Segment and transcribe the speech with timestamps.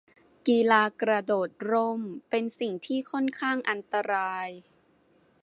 [0.47, 4.47] กีฬากระโดดร่ม เป็นสิ่งที่ค่อนข้างอันตราย